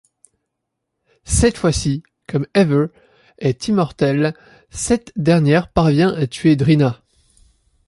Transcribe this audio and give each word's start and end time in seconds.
Cette 1.25 1.59
fois-ci, 1.59 2.01
comme 2.25 2.47
Ever 2.55 2.87
est 3.37 3.67
immortelle, 3.67 4.33
cette 4.71 5.11
dernière 5.15 5.71
parvient 5.71 6.11
à 6.15 6.25
tuer 6.25 6.55
Drina. 6.55 7.03